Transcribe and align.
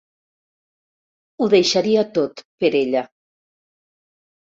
Ho 1.43 1.49
deixaria 1.53 2.05
tot, 2.15 2.41
per 2.65 2.71
ella. 2.81 3.05